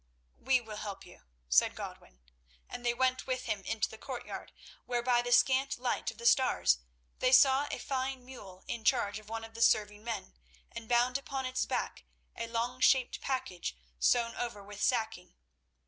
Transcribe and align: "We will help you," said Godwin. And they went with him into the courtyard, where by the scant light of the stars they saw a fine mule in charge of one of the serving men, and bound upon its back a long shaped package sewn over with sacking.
"We 0.39 0.59
will 0.61 0.77
help 0.77 1.05
you," 1.05 1.25
said 1.47 1.75
Godwin. 1.75 2.21
And 2.67 2.83
they 2.83 2.95
went 2.95 3.27
with 3.27 3.45
him 3.45 3.61
into 3.61 3.87
the 3.87 3.99
courtyard, 3.99 4.51
where 4.87 5.03
by 5.03 5.21
the 5.21 5.31
scant 5.31 5.77
light 5.77 6.09
of 6.09 6.17
the 6.17 6.25
stars 6.25 6.79
they 7.19 7.31
saw 7.31 7.67
a 7.69 7.77
fine 7.77 8.25
mule 8.25 8.63
in 8.67 8.83
charge 8.83 9.19
of 9.19 9.29
one 9.29 9.43
of 9.43 9.53
the 9.53 9.61
serving 9.61 10.03
men, 10.03 10.33
and 10.71 10.89
bound 10.89 11.19
upon 11.19 11.45
its 11.45 11.67
back 11.67 12.03
a 12.35 12.47
long 12.47 12.79
shaped 12.79 13.21
package 13.21 13.77
sewn 13.99 14.33
over 14.35 14.63
with 14.63 14.81
sacking. 14.81 15.35